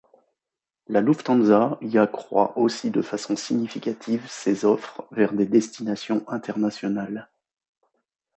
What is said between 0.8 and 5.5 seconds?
La Lufthansa y accroit aussi de façon significative ses offres vers des